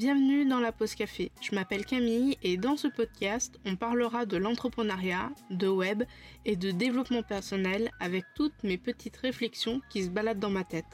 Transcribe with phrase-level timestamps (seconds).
[0.00, 1.30] Bienvenue dans la pause café.
[1.42, 6.04] Je m'appelle Camille et dans ce podcast, on parlera de l'entrepreneuriat, de web
[6.46, 10.86] et de développement personnel avec toutes mes petites réflexions qui se baladent dans ma tête.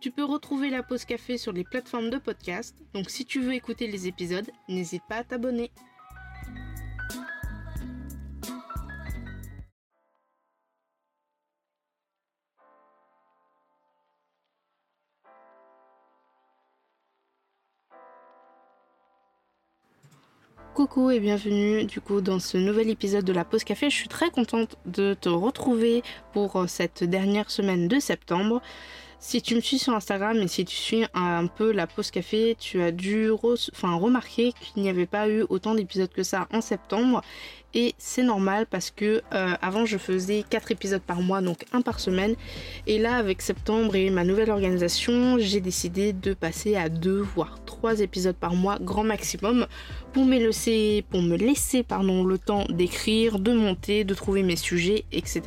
[0.00, 3.52] Tu peux retrouver la pause café sur les plateformes de podcast, donc si tu veux
[3.52, 5.70] écouter les épisodes, n'hésite pas à t'abonner.
[21.08, 23.90] Et bienvenue du coup dans ce nouvel épisode de la pause café.
[23.90, 28.60] Je suis très contente de te retrouver pour euh, cette dernière semaine de septembre.
[29.22, 32.56] Si tu me suis sur Instagram et si tu suis un peu la pause café,
[32.58, 37.20] tu as dû remarquer qu'il n'y avait pas eu autant d'épisodes que ça en septembre.
[37.74, 41.82] Et c'est normal parce que euh, avant je faisais 4 épisodes par mois, donc un
[41.82, 42.34] par semaine.
[42.86, 47.58] Et là avec septembre et ma nouvelle organisation, j'ai décidé de passer à 2 voire
[47.66, 49.66] 3 épisodes par mois, grand maximum,
[50.14, 54.56] pour me laisser, pour me laisser pardon, le temps d'écrire, de monter, de trouver mes
[54.56, 55.42] sujets, etc.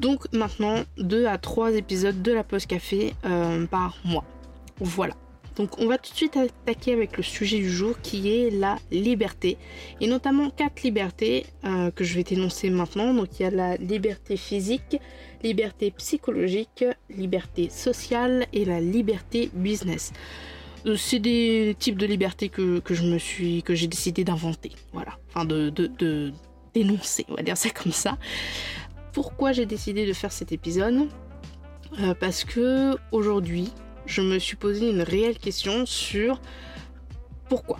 [0.00, 4.24] Donc maintenant 2 à 3 épisodes de la pause café euh, par mois.
[4.80, 5.14] Voilà.
[5.56, 8.76] Donc on va tout de suite attaquer avec le sujet du jour qui est la
[8.90, 9.56] liberté.
[10.00, 13.14] Et notamment quatre libertés euh, que je vais t'énoncer maintenant.
[13.14, 14.98] Donc il y a la liberté physique,
[15.42, 20.12] liberté psychologique, liberté sociale et la liberté business.
[20.86, 23.62] Euh, c'est des types de libertés que, je me suis.
[23.62, 24.72] que j'ai décidé d'inventer.
[24.92, 25.18] Voilà.
[25.28, 26.32] Enfin de, de
[26.74, 28.18] dénoncer, on va dire ça comme ça
[29.14, 31.08] pourquoi j'ai décidé de faire cet épisode
[32.00, 33.72] euh, Parce que aujourd'hui,
[34.06, 36.40] je me suis posé une réelle question sur
[37.48, 37.78] pourquoi.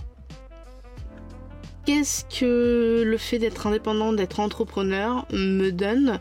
[1.85, 6.21] Qu'est-ce que le fait d'être indépendant, d'être entrepreneur me donne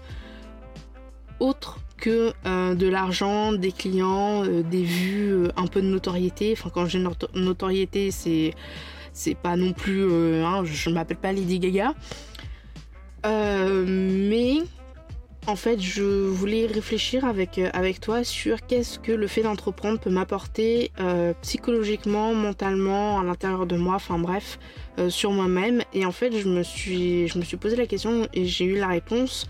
[1.39, 6.53] autre que euh, de l'argent, des clients, euh, des vues, un peu de notoriété?
[6.57, 7.01] Enfin, quand j'ai
[7.35, 10.11] notoriété, c'est pas non plus,
[10.43, 11.93] hein, je m'appelle pas Lady Gaga,
[13.23, 14.63] mais
[15.47, 19.99] en fait, je voulais réfléchir avec, euh, avec toi sur qu'est-ce que le fait d'entreprendre
[19.99, 24.57] peut m'apporter euh, psychologiquement, mentalement, à l'intérieur de moi, enfin bref,
[24.99, 25.81] euh, sur moi-même.
[25.93, 28.77] Et en fait, je me, suis, je me suis posé la question et j'ai eu
[28.77, 29.47] la réponse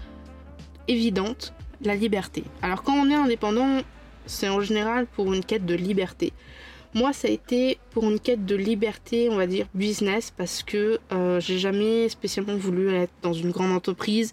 [0.87, 2.43] évidente, la liberté.
[2.61, 3.81] Alors quand on est indépendant,
[4.25, 6.33] c'est en général pour une quête de liberté.
[6.95, 10.99] Moi, ça a été pour une quête de liberté, on va dire business, parce que
[11.39, 14.31] j'ai jamais spécialement voulu être dans une grande entreprise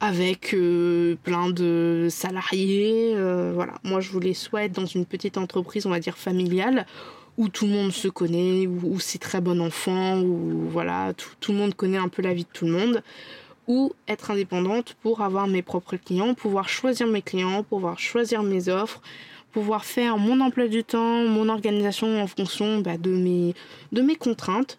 [0.00, 3.12] avec euh, plein de salariés.
[3.16, 6.86] Euh, voilà, moi je voulais soit être dans une petite entreprise, on va dire familiale,
[7.36, 11.58] où tout le monde se connaît, où, c'est très bon enfant, où voilà, tout, le
[11.58, 13.02] monde connaît un peu la vie de tout le monde,
[13.66, 18.68] ou être indépendante pour avoir mes propres clients, pouvoir choisir mes clients, pouvoir choisir mes
[18.68, 19.00] offres,
[19.52, 23.54] pouvoir faire mon emploi du temps, mon organisation en fonction bah, de, mes,
[23.92, 24.78] de mes contraintes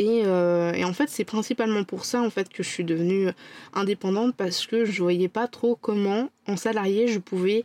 [0.00, 3.30] euh, et, en fait, c'est principalement pour ça en fait que je suis devenue
[3.74, 7.64] indépendante parce que je voyais pas trop comment, en salarié, je pouvais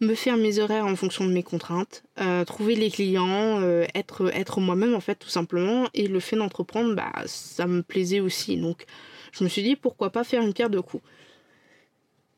[0.00, 4.60] me faire mes horaires en fonction de mes contraintes, euh, trouver les clients, euh, être,
[4.60, 5.88] moi-même en fait tout simplement.
[5.94, 8.56] Et le fait d'entreprendre, bah, ça me plaisait aussi.
[8.56, 8.84] Donc
[9.32, 11.02] je me suis dit pourquoi pas faire une pierre de coups.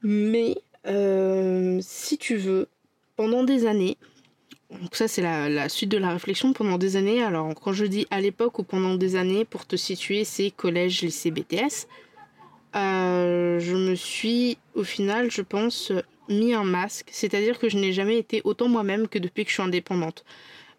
[0.02, 0.56] Mais
[1.82, 2.68] si tu veux,
[3.16, 3.98] pendant des années,
[4.70, 7.22] donc ça c'est la, suite de la réflexion pendant des années.
[7.22, 11.02] Alors quand je dis à l'époque ou pendant des années, pour te situer, c'est collège,
[11.02, 11.86] lycée, BTS.
[12.76, 15.92] Euh, je me suis au final, je pense,
[16.28, 17.08] mis un masque.
[17.10, 20.24] C'est-à-dire que je n'ai jamais été autant moi-même que depuis que je suis indépendante.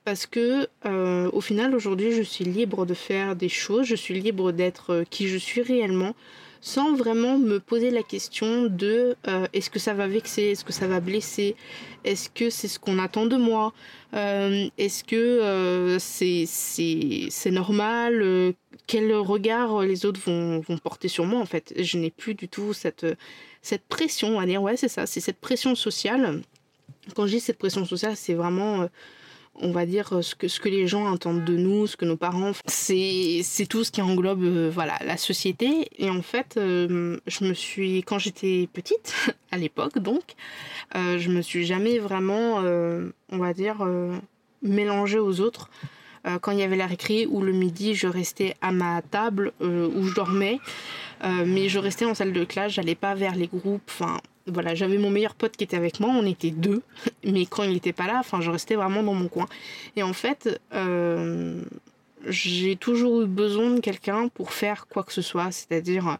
[0.06, 4.19] Parce que euh, au final aujourd'hui je suis libre de faire des choses, je suis
[4.19, 6.16] libre d'être qui je suis réellement
[6.62, 10.72] sans vraiment me poser la question de euh, est-ce que ça va vexer, est-ce que
[10.72, 11.56] ça va blesser,
[12.04, 13.74] est-ce que c'est ce qu'on attend de moi,
[14.14, 18.54] euh, est-ce que euh, c'est normal,
[18.86, 21.74] quel regard les autres vont, vont, porter sur moi en fait.
[21.78, 23.08] Je n'ai plus du tout cette,
[23.64, 26.42] cette pression, à dire ouais c'est ça, c'est cette pression sociale.
[27.16, 28.88] Quand je dis cette pression sociale, c'est vraiment
[29.56, 32.18] on va dire ce que, ce que les gens entendent de nous, ce que nos
[32.18, 35.88] parents, c'est, c'est tout ce qui englobe euh, voilà, la société.
[35.98, 40.24] Et en fait, euh, je me suis, quand j'étais petite, à l'époque donc,
[40.95, 42.57] euh, je me suis jamais vraiment,
[43.31, 43.86] on va dire,
[44.62, 45.69] mélangée aux autres.
[46.42, 50.04] quand il y avait la récré ou le midi, je restais à ma table où
[50.04, 50.59] je dormais.
[51.24, 53.92] mais je restais en salle de classe, j'allais pas vers les groupes.
[54.48, 56.82] Voilà, j'avais mon meilleur pote qui était avec moi, on était deux,
[57.24, 59.48] mais quand il n'était pas là, enfin, je restais vraiment dans mon coin.
[59.96, 61.62] Et en fait, euh,
[62.28, 66.16] j'ai toujours eu besoin de quelqu'un pour faire quoi que ce soit, c'est-à-dire euh,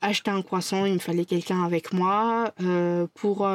[0.00, 3.48] acheter un croissant, il me fallait quelqu'un avec moi, euh, pour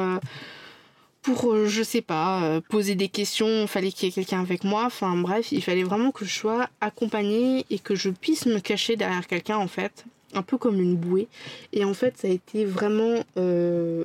[1.22, 4.84] pour, je sais pas, poser des questions, il fallait qu'il y ait quelqu'un avec moi.
[4.86, 8.94] Enfin bref, il fallait vraiment que je sois accompagnée et que je puisse me cacher
[8.94, 11.28] derrière quelqu'un en fait, un peu comme une bouée.
[11.72, 14.04] Et en fait, ça a été vraiment euh,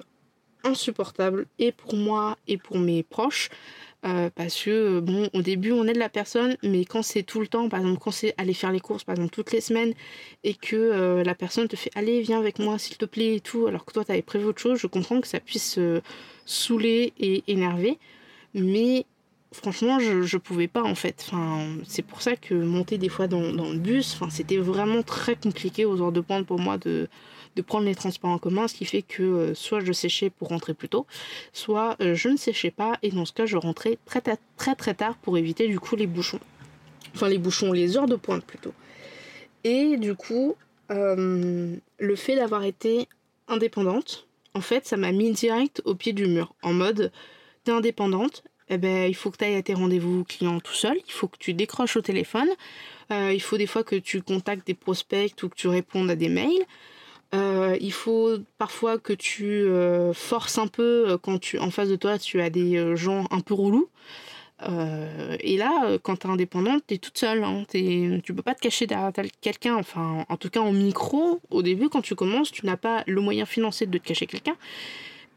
[0.63, 3.49] insupportable et pour moi et pour mes proches.
[4.35, 7.69] parce que bon au début on aide la personne mais quand c'est tout le temps
[7.69, 9.93] par exemple quand c'est aller faire les courses par exemple toutes les semaines
[10.43, 13.67] et que la personne te fait allez viens avec moi s'il te plaît et tout
[13.67, 15.79] alors que toi t'avais prévu autre chose je comprends que ça puisse
[16.45, 17.97] saoulée et énervée.
[18.53, 19.05] Mais
[19.53, 21.25] franchement, je, je pouvais pas en fait.
[21.27, 25.85] Enfin, c'est pour ça que monter des fois dans, le bus, c'était vraiment très compliqué
[25.85, 27.07] aux heures de pointe pour moi de,
[27.55, 30.49] de prendre les transports en commun, ce qui fait que euh, soit je séchais pour
[30.49, 31.05] rentrer plus tôt,
[31.53, 34.93] soit euh, je ne séchais pas et dans ce cas je rentrais très, très très
[34.93, 36.39] tard pour éviter du coup les bouchons.
[37.13, 38.73] Enfin les bouchons, les heures de pointe plutôt.
[39.63, 40.55] Et du coup,
[40.91, 43.07] euh, le fait d'avoir été
[43.47, 46.53] indépendante, en fait, ça m'a mis direct au pied du mur.
[46.61, 47.11] En mode,
[47.63, 50.97] t'es indépendante, eh ben, il faut que tu ailles à tes rendez-vous clients tout seul,
[51.05, 52.47] il faut que tu décroches au téléphone,
[53.11, 56.15] euh, il faut des fois que tu contactes des prospects ou que tu répondes à
[56.15, 56.65] des mails.
[57.33, 61.95] Euh, il faut parfois que tu euh, forces un peu quand tu en face de
[61.95, 63.89] toi tu as des gens un peu relous.
[65.43, 67.43] Et là, quand tu es indépendante, tu es toute seule.
[67.43, 67.65] Hein.
[67.71, 69.75] tu peux pas te cacher derrière quelqu'un.
[69.75, 73.21] Enfin, en tout cas, en micro, au début, quand tu commences, tu n'as pas le
[73.21, 74.55] moyen financier de te cacher quelqu'un.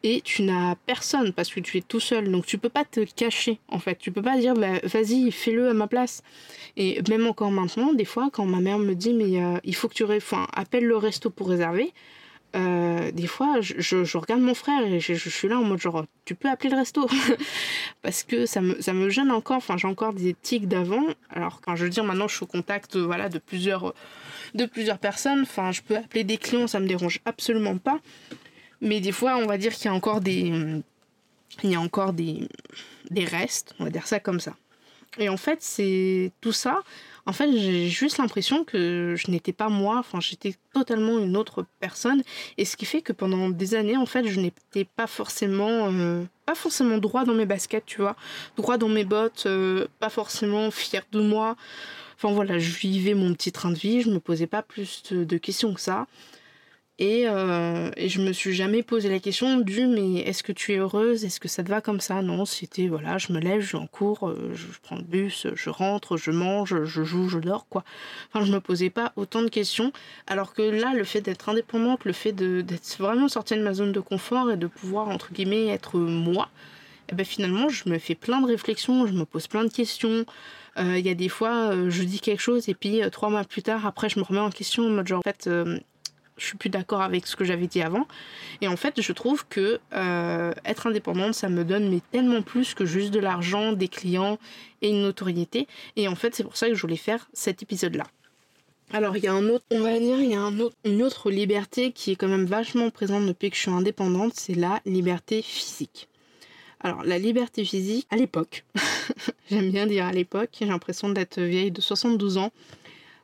[0.07, 2.31] Et tu n'as personne parce que tu es tout seul.
[2.31, 3.97] Donc, tu peux pas te cacher, en fait.
[3.97, 6.23] Tu peux pas dire, bah, vas-y, fais-le à ma place.
[6.77, 9.89] Et même encore maintenant, des fois, quand ma mère me dit, mais euh, il faut
[9.89, 11.95] que tu enfin, appelle le resto pour réserver.
[12.55, 16.37] Euh, des fois, je, regarde mon frère et je, suis là en mode genre, tu
[16.37, 17.09] peux appeler le resto
[18.03, 21.03] Parce que ça me, ça me gêne encore, enfin j'ai encore des tics d'avant.
[21.31, 23.93] Alors quand je veux dire maintenant je suis au contact voilà, de, plusieurs,
[24.55, 27.99] de plusieurs personnes, enfin je peux appeler des clients, ça me dérange absolument pas.
[28.81, 30.53] Mais des fois, on va dire qu'il y a encore des,
[31.63, 32.49] il y a encore des,
[33.11, 34.55] des restes, on va dire ça comme ça.
[35.19, 36.83] Et en fait, c'est tout ça
[37.27, 41.65] en fait, j'ai juste l'impression que je n'étais pas moi, enfin, j'étais totalement une autre
[41.81, 42.23] personne.
[42.59, 46.25] Et ce qui fait que pendant des années, en fait, je n'étais pas forcément, euh,
[46.45, 48.15] pas forcément droit dans mes baskets, tu vois,
[48.57, 51.57] droit dans mes bottes, euh, pas forcément fier de moi.
[52.17, 55.39] Enfin voilà, je vivais mon petit train de vie, je me posais pas plus de
[55.39, 56.07] questions que ça.
[57.01, 60.75] Et, euh, et, je me suis jamais posé la question du mais est-ce que tu
[60.75, 61.25] es heureuse?
[61.25, 62.23] Est-ce que ça te va comme ça?
[62.23, 65.49] Non, c'était voilà, je me lève, je vais en cours, euh, je, prends le bus,
[65.57, 67.83] je rentre, je mange, je joue, je dors quoi.
[68.33, 69.93] Enfin, je me posais pas autant de questions.
[70.29, 73.91] Alors que là, le fait d'être indépendante, le fait d'être vraiment sortie de ma zone
[73.91, 76.49] de confort et de pouvoir entre guillemets être moi,
[77.11, 80.25] eh ben finalement, je me fais plein de réflexions, je me pose plein de questions.
[80.79, 83.63] Euh, il y a des fois, je dis quelque chose et puis trois mois plus
[83.65, 85.49] tard, après, je me remets en question en mode genre en fait
[86.37, 88.07] je suis plus d'accord avec ce que j'avais dit avant.
[88.61, 92.75] Et en fait, je trouve que euh, être indépendante, ça me donne mais tellement plus
[92.75, 94.39] que juste de l'argent, des clients
[94.83, 95.67] et une notoriété.
[95.97, 98.05] Et en fait, c'est pour ça que je voulais faire cet épisode-là.
[98.93, 100.51] Alors, il y a un autre, on va dire, il y a
[100.85, 104.55] une autre liberté qui est quand même vachement présente depuis que je suis indépendante, c'est
[104.55, 106.09] la liberté physique.
[106.81, 108.65] Alors, la liberté physique, à l'époque,
[109.51, 112.53] j'aime bien dire à l'époque, j'ai l'impression d'être vieille de 72 ans,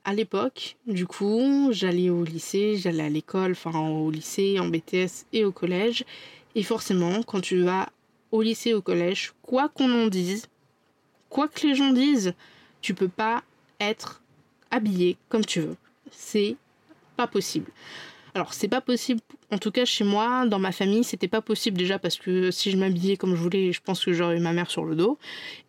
[0.04, 5.26] à l'époque, du coup, j'allais au lycée, j'allais à l'école, enfin au lycée, en BTS
[5.32, 6.04] et au collège.
[6.54, 7.90] Et forcément, quand tu vas
[8.32, 10.46] au lycée, au collège, quoi qu'on en dise,
[11.28, 12.34] quoi que les gens disent,
[12.80, 13.42] tu peux pas
[13.78, 14.22] être
[14.70, 15.76] habillé comme tu veux.
[16.10, 16.56] C'est
[17.16, 17.70] pas possible.
[18.34, 19.20] Alors c'est pas possible,
[19.50, 22.70] en tout cas chez moi, dans ma famille, c'était pas possible déjà parce que si
[22.70, 25.18] je m'habillais comme je voulais, je pense que j'aurais eu ma mère sur le dos.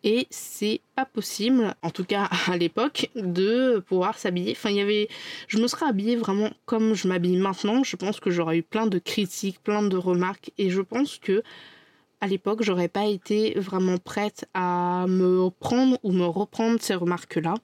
[0.04, 4.52] Et c'est pas possible, en tout cas à l'époque, de pouvoir s'habiller.
[4.52, 5.08] Enfin, il y avait,
[5.48, 7.82] je me serais habillée vraiment comme je m'habille maintenant.
[7.82, 11.42] Je pense que j'aurais eu plein de critiques, plein de remarques, et je pense que
[12.20, 17.54] à l'époque, j'aurais pas été vraiment prête à me prendre ou me reprendre ces remarques-là.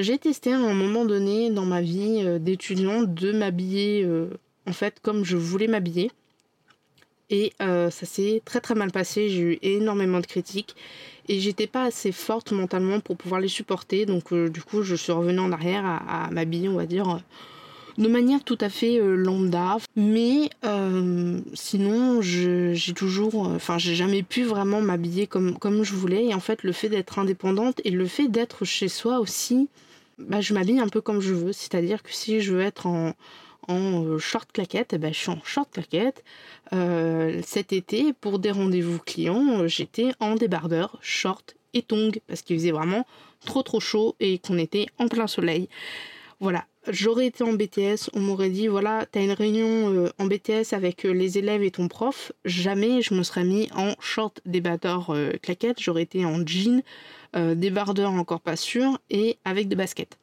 [0.00, 4.28] J'ai testé à un moment donné dans ma vie euh, d'étudiant de m'habiller euh,
[4.64, 6.12] en fait comme je voulais m'habiller.
[7.30, 10.76] Et euh, ça s'est très très mal passé, j'ai eu énormément de critiques
[11.28, 14.06] et j'étais pas assez forte mentalement pour pouvoir les supporter.
[14.06, 17.20] Donc du coup je suis revenue en arrière à, m'habiller on va dire
[17.98, 19.78] de manière tout à fait lambda.
[19.96, 20.48] Mais
[21.54, 26.26] sinon j'ai toujours, enfin j'ai jamais pu vraiment m'habiller comme, comme je voulais.
[26.26, 29.68] Et en fait le fait d'être indépendante et le fait d'être chez soi aussi,
[30.18, 31.52] bah, je m'habille un peu comme je veux.
[31.52, 33.14] C'est-à-dire que si je veux être en,
[33.68, 36.24] en euh, short claquette, eh ben, je suis en short claquette.
[36.72, 42.42] Euh, cet été, pour des rendez-vous clients, euh, j'étais en débardeur, short et tongs, parce
[42.42, 43.06] qu'il faisait vraiment
[43.44, 45.68] trop trop chaud et qu'on était en plein soleil.
[46.40, 46.64] Voilà.
[46.90, 51.04] J'aurais été en BTS, on m'aurait dit voilà, t'as une réunion euh, en BTS avec
[51.04, 55.32] euh, les élèves et ton prof, jamais je me serais mis en short débardeur euh,
[55.42, 56.82] claquette, j'aurais été en jean,
[57.54, 60.18] débardeur encore pas sûr, et avec des baskets.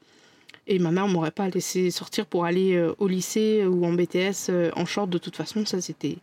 [0.66, 4.86] Et ma mère m'aurait pas laissé sortir pour aller au lycée ou en BTS en
[4.86, 6.18] short de toute façon, ça c'était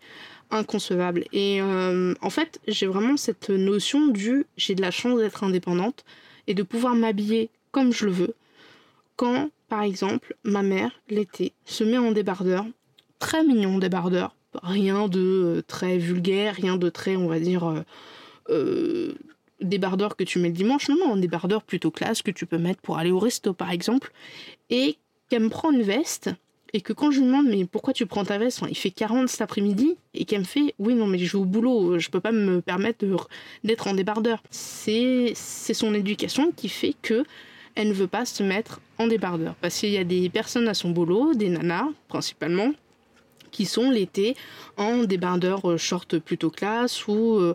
[0.51, 1.25] inconcevable.
[1.33, 6.05] Et en fait, j'ai vraiment cette notion du j'ai de la chance d'être indépendante
[6.49, 8.35] et de pouvoir m'habiller comme je le veux.
[9.15, 12.67] Quand par exemple, ma mère, l'été, se met en débardeur,
[13.19, 17.81] très mignon débardeur, rien de euh, très vulgaire, rien de très, on va dire, euh,
[18.50, 19.14] euh,
[19.62, 22.59] débardeur que tu mets le dimanche, non, non, un débardeur plutôt classe que tu peux
[22.59, 24.12] mettre pour aller au resto, par exemple,
[24.69, 24.99] et
[25.31, 26.29] qu'elle me prend une veste,
[26.75, 28.61] et que quand je lui demande, mais pourquoi tu prends ta veste?
[28.69, 31.47] Il fait 40 cet après-midi, et qu'elle me fait, oui, non, mais je vais au
[31.47, 33.07] boulot, je peux pas me permettre
[33.64, 34.43] d'être en débardeur.
[34.50, 37.25] C'est son éducation qui fait que
[37.75, 39.55] elle ne veut pas se mettre en débardeur.
[39.61, 42.73] Parce qu'il y a des personnes à son boulot, des nanas principalement,
[43.50, 44.35] qui sont l'été
[44.76, 47.55] en débardeur euh, short plutôt classe ou euh,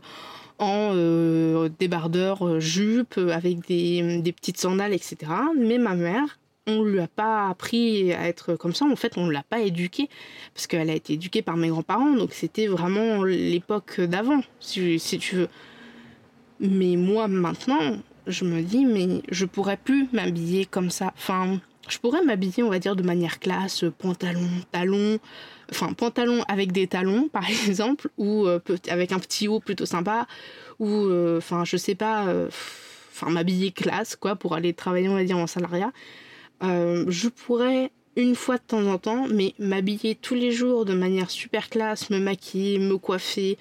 [0.60, 5.18] en euh, débardeur jupe avec des, petites sandales, etc.
[5.58, 8.86] Mais ma mère, on ne lui a pas appris à être comme ça.
[8.86, 10.10] En fait, on ne l'a pas éduquée
[10.54, 12.16] parce qu'elle a été éduquée par mes grands-parents.
[12.16, 15.50] Donc c'était vraiment l'époque d'avant, si, si tu veux.
[16.60, 17.98] Mais moi, maintenant,
[18.28, 21.14] je me dis, mais je pourrais plus m'habiller comme ça.
[21.18, 25.20] Enfin, je pourrais m'habiller, on va dire, de manière classe, pantalon, talon,
[25.72, 30.28] enfin, pantalon avec des talons, par exemple, ou euh, avec un petit haut plutôt sympa,
[30.80, 32.48] ou, euh, enfin, je sais pas, euh,
[33.12, 35.92] enfin, m'habiller classe, quoi, pour aller travailler, on va dire, en salariat.
[36.62, 41.30] je pourrais une fois de temps en temps, mais m'habiller tous les jours de manière
[41.30, 43.60] super classe, me maquiller, me coiffer,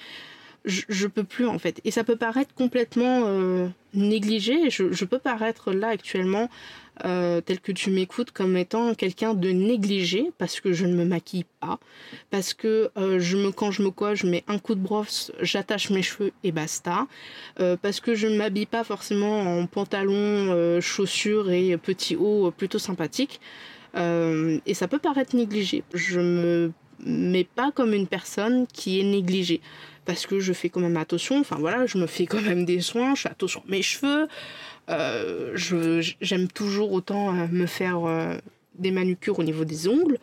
[0.66, 1.80] je, peux plus en fait.
[1.85, 4.68] Et ça peut paraître complètement euh, négligé.
[4.70, 6.50] Je, peux paraître là actuellement,
[7.04, 11.04] euh, tel que tu m'écoutes, comme étant quelqu'un de négligé parce que je ne me
[11.04, 11.78] maquille pas,
[12.30, 15.30] parce que euh, je me, quand je me coiffe, je mets un coup de brosse,
[15.40, 17.06] j'attache mes cheveux et basta,
[17.80, 23.40] parce que je ne m'habille pas forcément en pantalon, chaussures et petit haut plutôt sympathique.
[23.94, 25.85] et ça peut paraître négligé.
[25.94, 26.73] Je me
[27.04, 29.61] mets pas comme une personne qui est négligée
[30.06, 31.40] parce que je fais quand même attention.
[31.40, 34.28] Enfin voilà, je me fais quand même des soins, je fais attention à mes cheveux.
[34.88, 35.52] Euh,
[36.20, 38.36] j'aime toujours autant euh, me faire euh,
[38.78, 40.18] des manucures au niveau des ongles.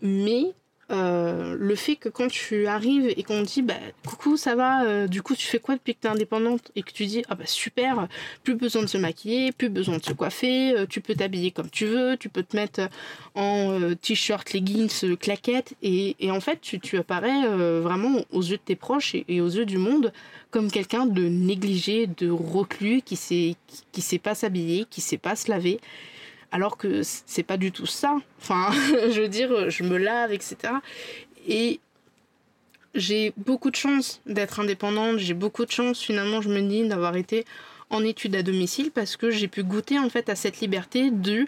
[0.00, 0.44] Mais
[0.92, 3.74] euh, le fait que quand tu arrives et qu'on dit bah
[4.06, 6.70] coucou ça va euh, du coup tu fais quoi depuis que tu es indépendante?
[6.76, 8.08] Et que tu dis ah bah super
[8.42, 11.70] plus besoin de se maquiller plus besoin de se coiffer euh, tu peux t'habiller comme
[11.70, 12.88] tu veux tu peux te mettre
[13.34, 15.74] en t-shirt leggings claquettes.
[15.82, 17.46] Et, en fait tu, tu apparais
[17.80, 20.12] vraiment aux yeux de tes proches et, aux yeux du monde
[20.50, 25.18] comme quelqu'un de négligé de reclus qui sait qui, qui sait pas s'habiller qui sait
[25.18, 25.80] pas se laver
[26.52, 28.16] alors que c'est pas du tout ça.
[28.40, 28.70] Enfin,
[29.10, 30.74] je veux dire, je me lave, etc.
[31.48, 31.80] Et
[32.94, 37.16] j'ai beaucoup de chance d'être indépendante, j'ai beaucoup de chance finalement, je me dis, d'avoir
[37.16, 37.44] été
[37.90, 41.46] en études à domicile parce que j'ai pu goûter en fait à cette liberté de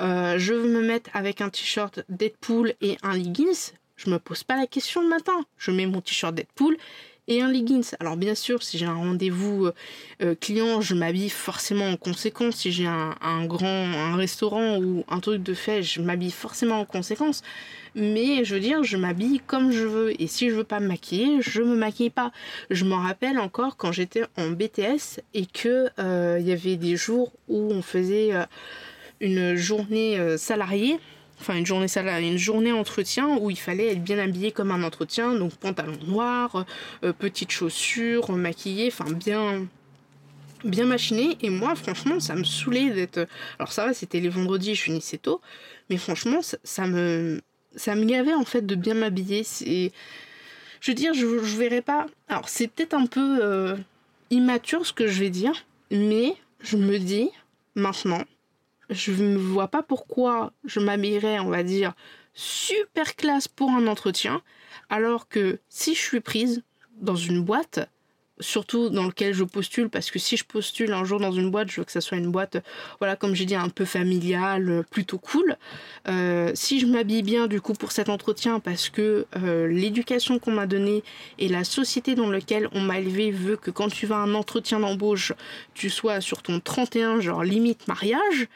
[0.00, 4.42] euh, je veux me mettre avec un t-shirt Deadpool et un leggings, je me pose
[4.42, 6.76] pas la question le matin, je mets mon t-shirt Deadpool
[7.40, 7.92] leggings.
[8.00, 9.72] Alors bien sûr, si j'ai un rendez-vous euh,
[10.22, 12.56] euh, client, je m'habille forcément en conséquence.
[12.56, 17.42] Si j'ai un, grand restaurant ou un truc de fait, je m'habille forcément en conséquence.
[17.94, 20.20] Mais je veux dire, je m'habille comme je veux.
[20.20, 22.32] Et si je veux pas me maquiller, je me maquille pas.
[22.70, 26.96] Je m'en rappelle encore quand j'étais en BTS et que euh, il y avait des
[26.96, 28.32] jours où on faisait
[29.20, 30.98] une journée salariée
[31.42, 31.86] enfin une journée
[32.20, 36.64] une journée entretien où il fallait être bien habillé comme un entretien, donc pantalon noir,
[37.04, 39.66] euh, petites chaussures, maquillé, enfin bien
[40.64, 41.36] bien machiné.
[41.42, 43.26] Et moi franchement ça me saoulait d'être
[43.58, 45.40] alors ça va c'était les vendredis je finissais tôt
[45.90, 47.40] mais franchement ça, me
[47.74, 49.42] ça me gavait en fait de bien m'habiller.
[49.42, 49.90] C'est
[50.80, 53.76] je veux dire je, je verrais pas alors c'est peut-être un peu euh,
[54.30, 57.30] immature ce que je vais dire mais je me dis
[57.74, 58.22] maintenant
[58.92, 61.92] je ne vois pas pourquoi je m'habillerais, on va dire,
[62.34, 64.42] super classe pour un entretien,
[64.90, 66.62] alors que si je suis prise
[67.00, 67.80] dans une boîte,
[68.40, 71.70] surtout dans lequel je postule, parce que si je postule un jour dans une boîte,
[71.70, 72.62] je veux que ça soit une boîte,
[72.98, 75.56] voilà, comme j'ai dit, un peu familiale, plutôt cool.
[76.08, 80.52] Euh, si je m'habille bien, du coup, pour cet entretien, parce que euh, l'éducation qu'on
[80.52, 81.02] m'a donnée
[81.38, 84.34] et la société dans laquelle on m'a élevé veut que quand tu vas à un
[84.34, 85.32] entretien d'embauche,
[85.74, 88.48] tu sois sur ton 31, genre limite mariage,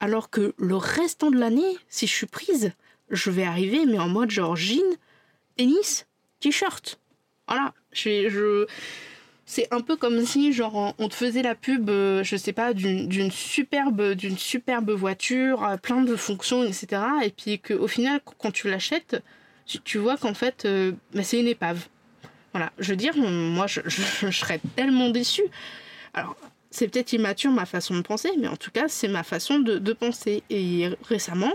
[0.00, 2.72] alors que le restant de l'année, si je suis prise,
[3.10, 4.82] je vais arriver, mais en mode genre jean,
[5.56, 6.06] tennis,
[6.40, 6.98] t-shirt.
[7.46, 8.66] Voilà, je, je,
[9.46, 12.74] c'est un peu comme si genre on te faisait la pub, euh, je sais pas,
[12.74, 17.02] d'une superbe, d'une superbe voiture, euh, plein de fonctions, etc.
[17.24, 19.22] Et puis qu'au final, quand tu l'achètes,
[19.84, 21.86] tu, vois qu'en fait, euh, bah, c'est une épave.
[22.52, 23.80] Voilà, je veux dire, moi, je,
[24.30, 25.46] serais tellement déçue.
[26.12, 26.36] Alors,
[26.70, 29.92] c'est peut-être immature ma façon de penser, mais en tout cas, c'est ma façon de,
[29.92, 30.42] penser.
[30.50, 31.52] Et récemment,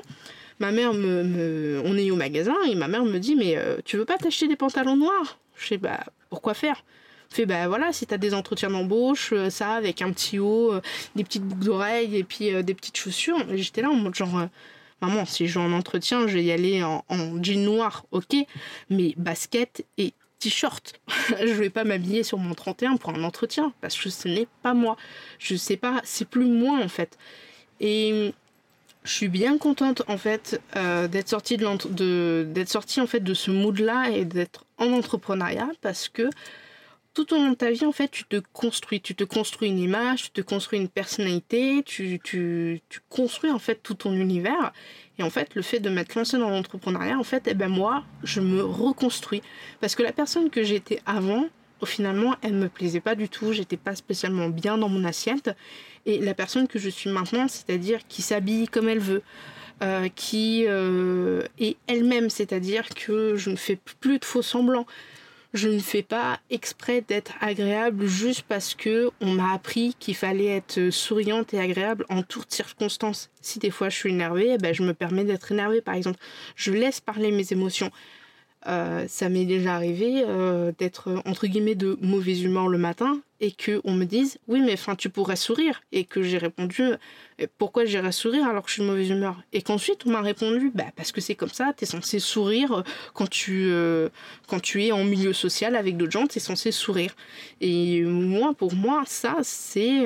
[0.60, 4.06] ma mère me, on est au magasin et ma mère me dit, mais tu veux
[4.06, 5.40] pas t'acheter des pantalons noirs?
[5.56, 6.00] Je sais, bah,
[6.30, 6.84] pourquoi faire?
[7.32, 10.82] Fait bah voilà si t'as des entretiens d'embauche euh, ça avec un petit haut euh,
[11.16, 13.38] des petites boucles d'oreilles et puis euh, des petites chaussures.
[13.56, 14.50] J'étais là en mode genre
[15.02, 17.04] maman si je vais en entretien je vais y aller en,
[17.42, 18.36] jean noir ok
[18.90, 21.00] mais basket et t-shirt.
[21.40, 24.74] Je vais pas m'habiller sur mon 31 pour un entretien parce que ce n'est pas
[24.74, 24.98] moi.
[25.40, 27.18] Je sais pas c'est plus moi en fait.
[27.80, 28.34] Et
[29.04, 33.50] je suis bien contente en fait d'être sortie de, d'être sortie en fait de ce
[33.50, 36.30] mood là et d'être en entrepreneuriat parce que
[37.14, 39.02] tout au long de ta vie, en fait, tu te construis.
[39.02, 43.60] Tu te construis une image, tu te construis une personnalité, tu, tu, tu construis en
[43.60, 44.72] fait tout ton univers.
[45.20, 48.04] Et en fait, le fait de m'être lancé dans l'entrepreneuriat, en fait, eh ben moi,
[48.24, 49.42] je me reconstruis.
[49.82, 51.48] Parce que la personne que j'étais avant,
[51.86, 53.52] finalement, elle me plaisait pas du tout.
[53.54, 55.52] J'étais pas spécialement bien dans mon assiette.
[56.06, 59.22] Et la personne que je suis maintenant, c'est-à-dire qui s'habille comme elle veut,
[59.84, 64.86] euh, qui euh, est elle-même, c'est-à-dire que je ne fais plus de faux semblants
[65.54, 70.58] je ne fais pas exprès d'être agréable juste parce que on m'a appris qu'il fallait
[70.58, 73.30] être souriante et agréable en toutes circonstances.
[73.42, 76.20] Si des fois je suis énervée, eh ben je me permets d'être énervée par exemple.
[76.56, 77.92] Je laisse parler mes émotions.
[78.68, 83.52] Euh, ça m'est déjà arrivé euh, d'être entre guillemets de mauvaise humeur le matin et
[83.52, 87.48] que on me dise oui mais enfin tu pourrais sourire et que j'ai répondu euh,
[87.58, 89.42] pourquoi j'irais sourire alors que je suis de mauvaise humeur?
[89.52, 92.84] Et qu'ensuite on m'a répondu bah parce que c'est comme ça t'es censé sourire
[93.16, 93.72] quand tu
[94.48, 97.16] quand tu es en milieu social avec d'autres gens t'es censé sourire
[97.62, 100.06] et moi pour moi ça c'est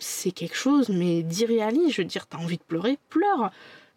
[0.00, 1.92] c'est quelque chose mais d'irréaliste.
[1.92, 3.52] Je veux dire t'as envie de pleurer pleure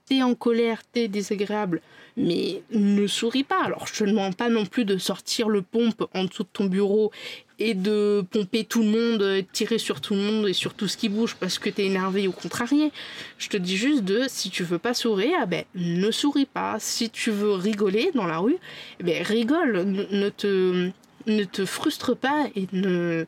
[0.09, 1.81] t'es en colère t'es désagréable
[2.19, 3.63] mais ne souris pas.
[3.63, 6.65] Alors je te demande pas non plus de sortir le pompe en dessous de ton
[6.65, 7.11] bureau
[7.59, 10.97] et de pomper tout le monde, tirer sur tout le monde et sur tout ce
[10.97, 12.91] qui bouge parce que tu es énervé ou contrarié.
[13.37, 16.77] Je te dis juste de si tu veux pas sourire, ah ben ne souris pas.
[16.79, 18.57] Si tu veux rigoler dans la rue,
[18.99, 20.91] eh ben rigole, ne te
[21.27, 23.25] ne te frustre pas et ne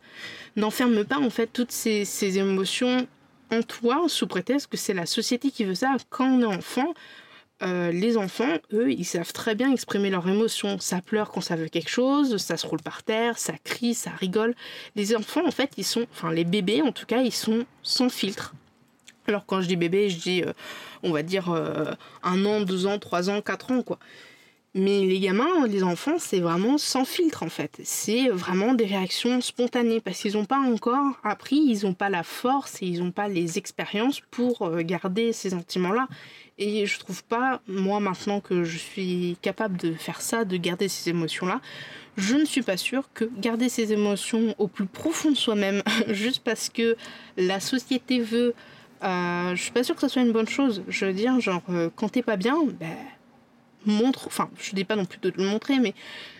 [0.55, 3.05] n'enferme pas en fait toutes ces, ces émotions
[3.51, 5.95] en toi sous prétexte que c'est la société qui veut ça.
[6.09, 6.93] Quand on est enfant,
[7.63, 10.79] euh, les enfants, eux, ils savent très bien exprimer leurs émotions.
[10.79, 14.09] Ça pleure quand ça veut quelque chose, ça se roule par terre, ça crie, ça
[14.11, 14.55] rigole.
[14.95, 18.09] Les enfants, en fait, ils sont, enfin les bébés en tout cas, ils sont sans
[18.09, 18.53] filtre.
[19.27, 20.53] Alors quand je dis bébé, je dis, euh,
[21.03, 23.99] on va dire, euh, un an, deux ans, trois ans, quatre ans, quoi.
[24.73, 27.81] Mais les gamins, les enfants, c'est vraiment sans filtre en fait.
[27.83, 32.23] C'est vraiment des réactions spontanées parce qu'ils n'ont pas encore appris, ils n'ont pas la
[32.23, 36.07] force et ils n'ont pas les expériences pour garder ces sentiments-là.
[36.57, 40.87] Et je trouve pas, moi maintenant que je suis capable de faire ça, de garder
[40.87, 41.59] ces émotions-là,
[42.17, 46.43] je ne suis pas sûre que garder ces émotions au plus profond de soi-même, juste
[46.43, 46.95] parce que
[47.37, 48.53] la société veut,
[49.03, 50.83] euh, je suis pas sûre que ça soit une bonne chose.
[50.87, 52.95] Je veux dire, genre, euh, quand t'es pas bien, ben,
[53.85, 55.93] montre, enfin, je dis pas non plus de le montrer, mais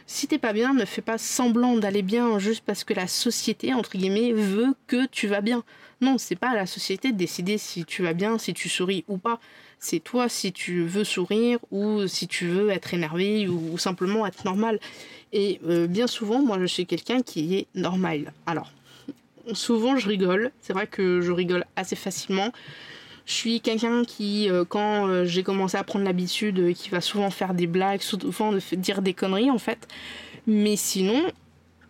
[0.06, 3.74] si t'es pas bien, ne fais pas semblant d'aller bien juste parce que la société,
[3.74, 5.64] entre guillemets, veut que tu vas bien.
[6.02, 9.06] Non, c'est pas à la société de décider si tu vas bien, si tu souris
[9.08, 9.40] ou pas.
[9.80, 14.44] C'est toi si tu veux sourire ou si tu veux être énervé ou, simplement être
[14.46, 14.80] normal.
[15.32, 18.34] Et euh, bien souvent, moi, je suis quelqu'un qui est normal.
[18.46, 18.72] Alors,
[19.54, 20.52] souvent, je rigole.
[20.62, 22.52] C'est vrai que je rigole assez facilement.
[23.26, 27.30] Je suis quelqu'un qui, euh, quand euh, j'ai commencé à prendre l'habitude, qui va souvent
[27.30, 29.88] faire des blagues, souvent dire des conneries en fait.
[30.48, 31.22] Mais sinon,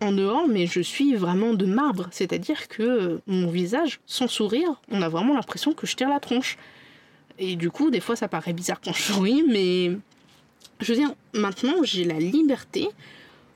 [0.02, 2.08] en dehors, mais je suis vraiment de marbre.
[2.12, 6.58] C'est-à-dire que mon visage, sans sourire, on a vraiment l'impression que je tire la tronche.
[7.40, 9.92] Et du coup, des fois, ça paraît bizarre quand je souris, mais
[10.80, 12.90] je veux dire, maintenant, j'ai la liberté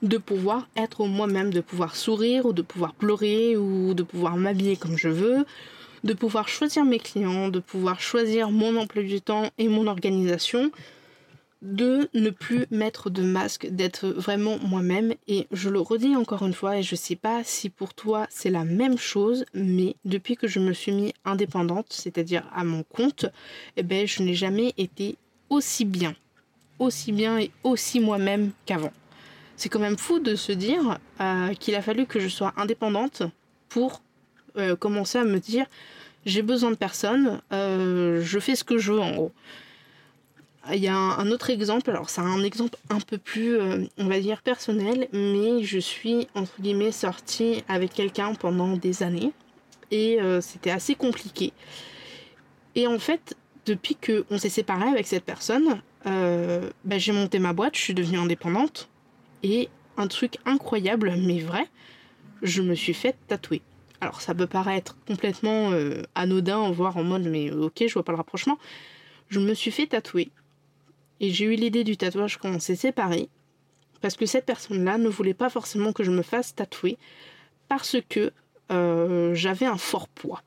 [0.02, 4.76] de pouvoir être moi-même, de pouvoir sourire ou de pouvoir pleurer ou de pouvoir m'habiller
[4.76, 5.46] comme je veux,
[6.06, 10.70] de pouvoir choisir mes clients, de pouvoir choisir mon emploi du temps et mon organisation,
[11.62, 15.14] de ne plus mettre de masque, d'être vraiment moi-même.
[15.26, 18.50] Et je le redis encore une fois, et je sais pas si pour toi c'est
[18.50, 23.26] la même chose, mais depuis que je me suis mis indépendante, c'est-à-dire à mon compte,
[23.76, 25.16] eh ben, je n'ai jamais été
[25.50, 26.14] aussi bien,
[26.78, 28.92] aussi bien et aussi moi-même qu'avant.
[29.56, 33.22] C'est quand même fou de se dire euh, qu'il a fallu que je sois indépendante
[33.68, 34.02] pour
[34.56, 35.66] euh, commencer à me dire
[36.24, 39.32] j'ai besoin de personne, euh, je fais ce que je veux en gros.
[40.72, 44.06] il y a un, autre exemple, alors c'est un exemple un peu plus, euh, on
[44.08, 49.32] va dire, personnel, mais je suis, entre guillemets, sortie avec quelqu'un pendant des années,
[49.92, 51.52] et c'était assez compliqué.
[52.74, 57.76] Et en fait, depuis qu'on s'est séparé avec cette personne, bah, j'ai monté ma boîte,
[57.76, 58.88] je suis devenue indépendante,
[59.44, 61.68] et un truc incroyable, mais vrai,
[62.42, 63.62] je me suis fait tatouer.
[64.00, 65.72] Alors ça peut paraître complètement
[66.14, 68.58] anodin, voire en mode mais ok, je vois pas le rapprochement.
[69.28, 70.30] Je me suis fait tatouer
[71.20, 73.28] et j'ai eu l'idée du tatouage quand on s'est séparés,
[74.00, 76.98] parce que cette personne-là ne voulait pas forcément que je me fasse tatouer,
[77.68, 78.32] parce que
[78.70, 80.42] euh, j'avais un fort poids.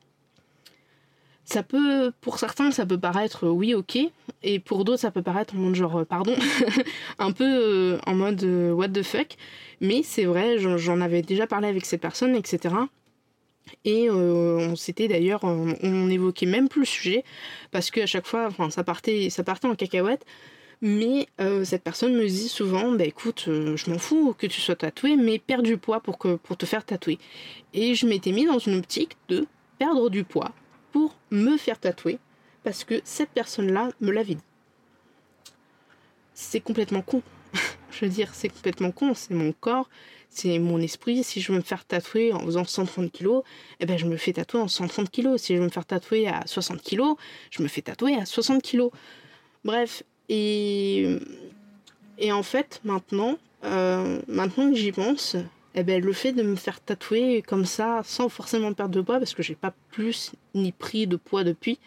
[1.46, 3.98] Ça peut, pour certains, ça peut paraître euh, oui, ok,
[4.44, 6.36] et pour d'autres, ça peut paraître en mode genre, euh, pardon,
[7.20, 9.36] un peu en mode what the fuck,
[9.82, 12.76] mais c'est vrai, j'en avais déjà parlé avec cette personne, etc.
[13.86, 17.24] Et on s'était d'ailleurs, on, évoquait même plus le sujet,
[17.72, 20.26] parce qu'à chaque fois, enfin, ça partait, ça partait en cacahuète,
[20.82, 24.62] mais euh, cette personne me dit souvent, bah écoute, euh, je m'en fous que tu
[24.62, 27.20] sois tatoué, mais perds du poids pour, que, pour te faire tatouer.
[27.74, 29.46] Et je m'étais mis dans une optique de
[29.78, 30.52] perdre du poids
[30.92, 32.20] pour me faire tatouer,
[32.64, 34.44] parce que cette personne-là me l'avait dit.
[36.34, 37.22] C'est complètement con.
[37.92, 39.14] je veux dire, c'est complètement con.
[39.14, 39.90] C'est mon corps,
[40.30, 41.24] c'est mon esprit.
[41.24, 43.44] Si je veux me faire tatouer en faisant 130 kilos,
[43.80, 45.42] eh ben je me fais tatouer en 130 kilos.
[45.42, 47.16] Si je veux me faire tatouer à 60 kilos,
[47.52, 48.92] je me fais tatouer à 60 kilos.
[49.66, 51.18] Bref, et,
[52.18, 55.36] et en fait, maintenant, euh, maintenant que j'y pense,
[55.76, 59.20] eh ben, le fait de me faire tatouer comme ça, sans forcément perdre de poids,
[59.20, 61.80] parce que j'ai pas plus ni pris de poids depuis,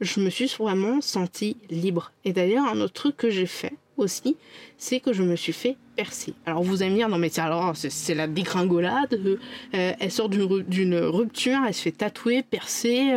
[0.00, 2.12] je me suis vraiment sentie libre.
[2.24, 4.36] Et d'ailleurs, un autre truc que j'ai fait aussi,
[4.78, 6.34] c'est que je me suis fait percer.
[6.46, 9.36] Alors vous allez me dire, non mais alors c'est la dégringolade, euh,
[9.72, 13.16] elle sort d'une rupture, elle se fait tatouer, percer.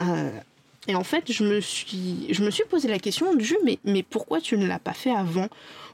[0.00, 0.30] Euh,
[0.88, 4.02] et en fait, je me suis, je me suis posé la question du mais, mais
[4.02, 5.48] pourquoi tu ne l'as pas fait avant?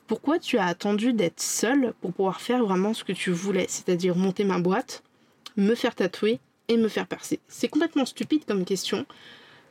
[0.07, 4.17] Pourquoi tu as attendu d'être seule pour pouvoir faire vraiment ce que tu voulais C'est-à-dire
[4.17, 5.03] monter ma boîte,
[5.59, 7.41] me faire tatouer et me faire percer?
[7.49, 9.05] C'est complètement stupide comme question,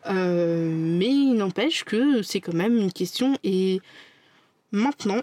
[0.05, 3.35] euh, mais il n'empêche que c'est quand même une question.
[3.43, 3.81] Et
[4.71, 5.21] maintenant,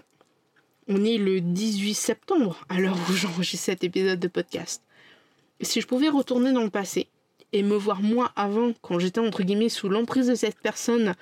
[0.87, 4.83] on est le 18 septembre, à l'heure où j'enregistre cet épisode de podcast.
[5.61, 7.07] Si je pouvais retourner dans le passé,
[7.55, 11.15] et me voir moi avant, quand j'étais entre guillemets sous l'emprise de cette personne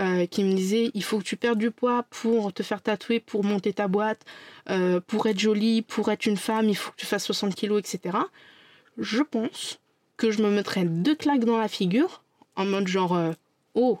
[0.00, 3.20] euh, qui me disait il faut que tu perdes du poids pour te faire tatouer,
[3.20, 4.24] pour monter ta boîte,
[4.70, 7.80] euh, pour être jolie, pour être une femme, il faut que tu fasses 60 kilos,
[7.80, 8.16] etc.
[8.96, 9.78] Je pense
[10.16, 12.22] que je me mettrais deux claques dans la figure
[12.56, 13.32] en mode genre euh,
[13.74, 13.98] oh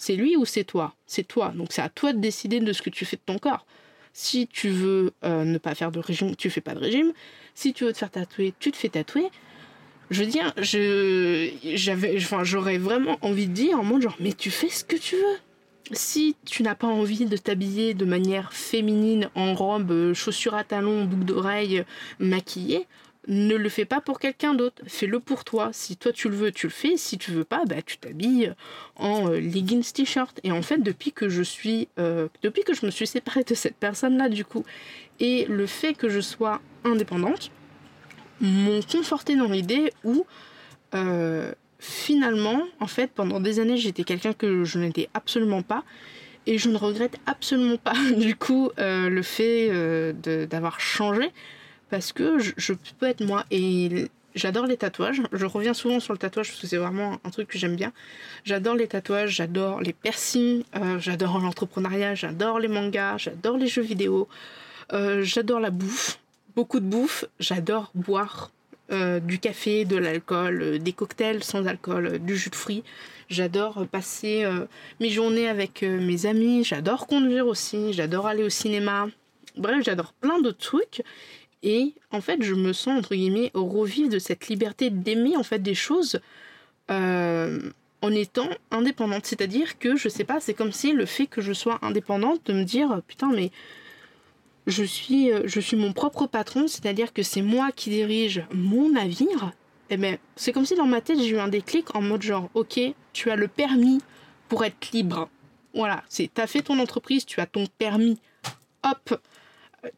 [0.00, 0.94] c'est lui ou c'est toi?
[1.06, 3.38] C'est toi, donc c'est à toi de décider de ce que tu fais de ton
[3.38, 3.66] corps.
[4.12, 7.12] Si tu veux ne pas faire de régime, tu fais pas de régime.
[7.54, 9.30] Si tu veux te faire tatouer, tu te fais tatouer
[10.10, 14.32] je veux dire, je, j'avais, enfin, j'aurais vraiment envie de dire en mode genre, mais
[14.32, 15.38] tu fais ce que tu veux.
[15.92, 21.04] Si tu n'as pas envie de t'habiller de manière féminine en robe, chaussures à talons,
[21.04, 21.84] boucle d'oreilles,
[22.18, 22.86] maquillée,
[23.28, 24.82] ne le fais pas pour quelqu'un d'autre.
[24.86, 25.70] Fais-le pour toi.
[25.72, 26.96] Si toi tu le veux, tu le fais.
[26.96, 28.54] Si tu veux pas, bah tu t'habilles
[28.96, 30.40] en euh, leggings t-shirt.
[30.42, 33.54] Et en fait, depuis que je suis, euh, depuis que je me suis séparée de
[33.54, 34.64] cette personne-là, du coup,
[35.18, 37.50] et le fait que je sois indépendante,
[38.40, 40.24] m'ont conforté dans l'idée où
[40.94, 45.84] euh, finalement, en fait, pendant des années, j'étais quelqu'un que je n'étais absolument pas.
[46.46, 49.70] Et je ne regrette absolument pas du coup euh, le fait
[50.46, 51.30] d'avoir changé
[51.90, 55.22] parce que je, peux être moi et j'adore les tatouages.
[55.32, 57.92] Je reviens souvent sur le tatouage parce que c'est vraiment un truc que j'aime bien.
[58.44, 60.62] J'adore les tatouages, j'adore les piercings,
[60.98, 64.28] j'adore l'entrepreneuriat, j'adore les mangas, j'adore les jeux vidéo,
[64.90, 66.20] j'adore la bouffe
[66.54, 67.24] beaucoup de bouffe.
[67.38, 68.50] J'adore boire
[68.92, 72.84] euh, du café, de l'alcool, euh, des cocktails sans alcool, euh, du jus de fruits.
[73.28, 74.44] J'adore passer
[74.98, 76.64] mes journées avec mes amis.
[76.64, 77.92] J'adore conduire aussi.
[77.92, 79.06] J'adore aller au cinéma.
[79.56, 81.02] Bref, j'adore plein d'autres trucs.
[81.62, 85.42] Et en fait, je me sens entre guillemets au revivre de cette liberté d'aimer en
[85.42, 86.20] fait des choses
[86.88, 89.26] en étant indépendante.
[89.26, 92.52] C'est-à-dire que je sais pas, c'est comme si le fait que je sois indépendante de
[92.52, 93.52] me dire putain mais
[94.66, 99.52] je suis, euh, je mon propre patron, c'est-à-dire que c'est moi qui dirige mon navire,
[99.88, 102.22] et eh ben, c'est comme si dans ma tête j'ai eu un déclic en mode
[102.22, 102.78] genre, ok,
[103.12, 104.00] tu as le permis
[104.48, 105.28] pour être libre.
[105.74, 108.18] Voilà, c'est, t'as fait ton entreprise, tu as ton permis.
[108.84, 109.20] Hop,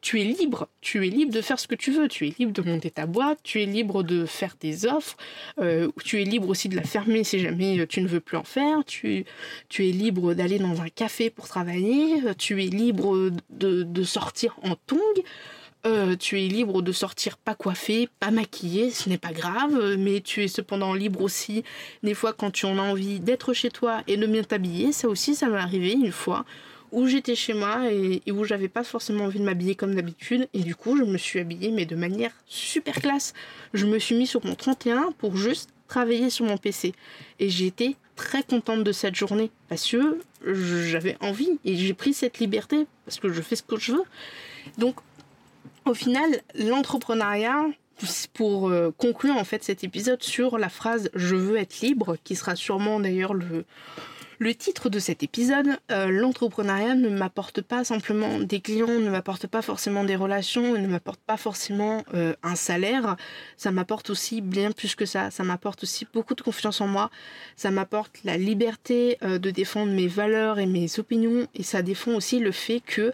[0.00, 2.52] tu es libre, tu es libre de faire ce que tu veux, tu es libre
[2.52, 5.16] de monter ta boîte, tu es libre de faire tes offres,
[5.60, 8.36] euh, tu es libre aussi de la fermer si jamais euh, tu ne veux plus
[8.36, 9.24] en faire, tu,
[9.68, 14.74] tu es libre d'aller dans un café pour travailler, tu es libre de, sortir en
[14.86, 14.98] tongs.
[15.84, 20.20] Euh, tu es libre de sortir pas coiffé, pas maquillé, ce n'est pas grave, mais
[20.20, 21.64] tu es cependant libre aussi,
[22.04, 25.08] des fois quand tu en as envie d'être chez toi et de bien t'habiller, ça
[25.08, 26.44] aussi ça m'est arrivé une fois
[26.92, 30.60] où j'étais chez moi et, où j'avais pas forcément envie de m'habiller comme d'habitude et
[30.60, 33.32] du coup je me suis habillée mais de manière super classe.
[33.74, 36.92] Je me suis mis sur mon 31 pour juste travailler sur mon PC
[37.40, 42.12] et j'ai été très contente de cette journée parce que j'avais envie et j'ai pris
[42.12, 44.04] cette liberté parce que je fais ce que je veux.
[44.78, 44.96] Donc
[45.86, 47.66] au final, l'entrepreneuriat,
[48.34, 52.34] pour euh, conclure en fait cet épisode sur la phrase je veux être libre, qui
[52.34, 53.64] sera sûrement d'ailleurs le,
[54.42, 59.46] le titre de cet épisode, euh, l'entrepreneuriat ne m'apporte pas simplement des clients, ne m'apporte
[59.46, 63.16] pas forcément des relations, ne m'apporte pas forcément euh, un salaire.
[63.56, 65.30] Ça m'apporte aussi bien plus que ça.
[65.30, 67.10] Ça m'apporte aussi beaucoup de confiance en moi.
[67.54, 71.46] Ça m'apporte la liberté de défendre mes valeurs et mes opinions.
[71.54, 73.12] Et ça défend aussi le fait que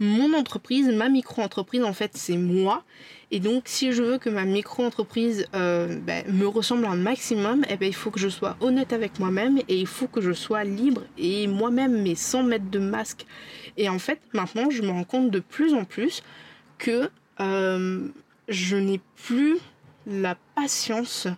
[0.00, 2.84] mon entreprise, ma micro-entreprise, en fait, c'est moi.
[3.30, 7.76] Et donc, si je veux que ma micro-entreprise euh, ben, me ressemble un maximum, eh
[7.76, 10.64] ben, il faut que je sois honnête avec moi-même et il faut que je sois
[10.64, 13.26] libre et moi-même, mais sans mettre de masque.
[13.76, 16.22] Et en fait, maintenant, je me rends compte de plus en plus
[16.78, 17.10] que
[17.40, 18.08] euh,
[18.48, 19.58] je n'ai plus
[20.06, 21.28] la patience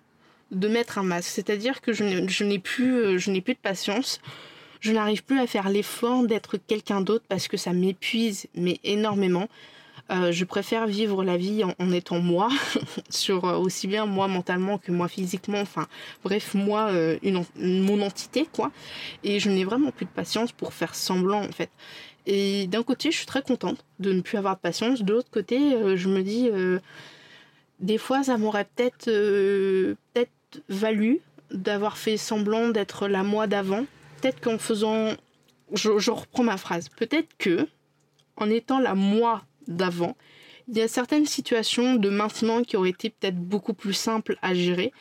[0.52, 1.30] de mettre un masque.
[1.30, 4.20] C'est-à-dire que je n'ai plus, euh, je plus de patience
[4.80, 9.48] je n'arrive plus à faire l'effort d'être quelqu'un d'autre parce que ça m'épuise, mais énormément.
[10.10, 12.48] Euh, je préfère vivre la vie en, étant moi,
[13.10, 15.86] sur euh, aussi bien moi mentalement que moi physiquement, enfin
[16.24, 18.72] bref, moi, euh, une, mon entité, quoi.
[19.22, 21.70] Et je n'ai vraiment plus de patience pour faire semblant, en fait.
[22.26, 25.02] Et d'un côté, je suis très contente de ne plus avoir de patience.
[25.02, 26.50] De l'autre côté, je me dis,
[27.80, 31.20] des fois, ça m'aurait peut-être peut-être valu
[31.50, 33.86] d'avoir fait semblant d'être la moi d'avant
[34.20, 35.12] peut-être qu'en faisant,
[35.72, 37.66] je, reprends ma phrase, peut-être que
[38.36, 40.16] en étant la moi d'avant,
[40.68, 44.54] il y a certaines situations de maintenant qui auraient été peut-être beaucoup plus simples à
[44.54, 44.92] gérer.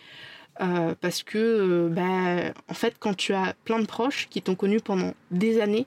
[0.62, 4.56] Euh, parce que, euh, bah, en fait, quand tu as plein de proches qui t'ont
[4.56, 5.86] connu pendant des années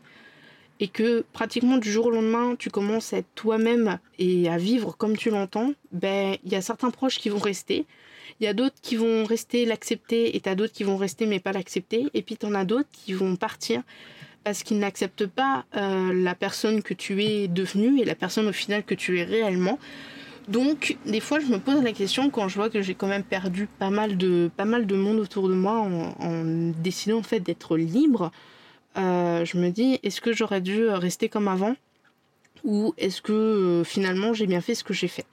[0.80, 4.96] et que pratiquement du jour au lendemain, tu commences à être toi-même et à vivre
[4.96, 7.84] comme tu l'entends, ben, il y a certains proches qui vont rester.
[8.40, 11.38] Il y a d'autres qui vont rester l'accepter et t'as d'autres qui vont rester mais
[11.38, 12.06] pas l'accepter.
[12.14, 13.82] Et puis t'en as d'autres qui vont partir
[14.44, 18.52] parce qu'ils n'acceptent pas euh, la personne que tu es devenue et la personne au
[18.52, 19.78] final que tu es réellement.
[20.48, 23.22] Donc des fois je me pose la question quand je vois que j'ai quand même
[23.22, 25.80] perdu pas mal de, pas mal de monde autour de moi
[26.18, 26.44] en,
[26.82, 28.32] décidant en fait d'être libre.
[28.98, 31.76] Euh, je me dis est-ce que j'aurais dû rester comme avant?
[32.64, 35.26] Ou est-ce que euh, finalement j'ai bien fait ce que j'ai fait?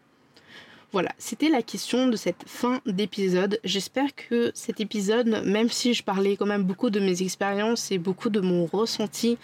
[0.91, 3.59] Voilà, c'était la question de cette fin d'épisode.
[3.63, 7.99] J'espère que cet épisode, même si je parlais quand même beaucoup de mes expériences et
[7.99, 9.37] beaucoup de mon ressenti,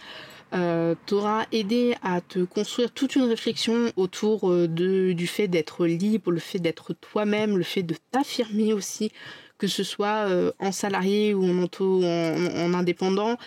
[0.54, 6.32] euh, t'aura aidé à te construire toute une réflexion autour euh, du fait d'être libre,
[6.32, 9.12] le fait d'être toi-même, le fait de t'affirmer aussi,
[9.60, 13.38] que ce soit euh, en salarié ou en, en indépendant,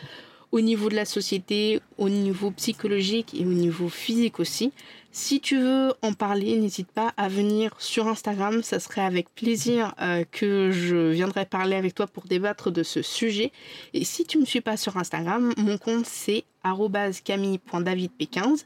[0.50, 4.72] au niveau de la société, au niveau psychologique et au niveau physique aussi.
[5.10, 9.94] Si tu veux en parler, n'hésite pas à venir sur Instagram, ça serait avec plaisir
[10.00, 13.50] euh, que je viendrai parler avec toi pour débattre de ce sujet.
[13.94, 16.44] Et si tu ne me suis pas sur Instagram, mon compte c'est
[17.24, 18.64] camille.davidp15.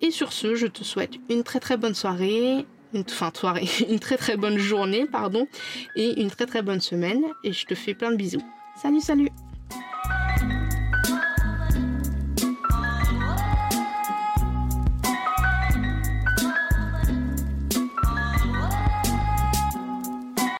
[0.00, 4.00] Et sur ce, je te souhaite une très très bonne soirée, une, fin soirée, une
[4.00, 5.46] très très bonne journée, pardon,
[5.96, 7.22] et une très très bonne semaine.
[7.44, 8.42] Et je te fais plein de bisous.
[8.80, 9.28] Salut, salut